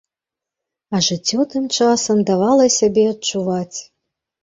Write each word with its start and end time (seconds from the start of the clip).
А 0.95 1.01
жыццё 1.09 1.45
тым 1.53 1.69
часам 1.77 2.25
давала 2.33 2.65
сябе 2.81 3.09
адчуваць. 3.15 3.79